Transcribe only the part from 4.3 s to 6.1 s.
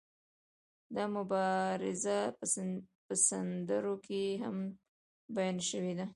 هم بیان شوې ده.